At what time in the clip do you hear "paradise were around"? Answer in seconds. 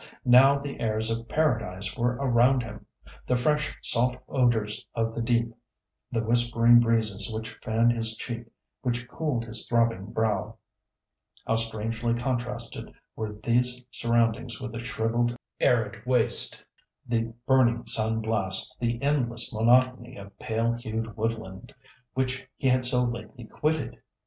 1.29-2.63